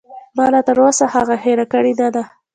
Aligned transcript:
ما 0.37 0.45
لاتر 0.53 0.77
اوسه 0.85 1.05
هغه 1.15 1.35
هېره 1.43 1.65
کړې 1.73 1.93
نه 2.01 2.07
ده. 2.15 2.23